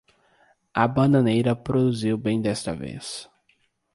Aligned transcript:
A 0.73 0.87
bananeira 0.87 1.55
produziu 1.55 2.17
bem 2.17 2.41
desta 2.41 2.73
vez 2.75 3.29